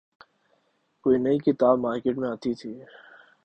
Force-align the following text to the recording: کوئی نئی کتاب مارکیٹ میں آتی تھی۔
کوئی 1.05 1.17
نئی 1.23 1.37
کتاب 1.45 1.75
مارکیٹ 1.79 2.15
میں 2.17 2.29
آتی 2.29 2.51
تھی۔ 2.59 2.71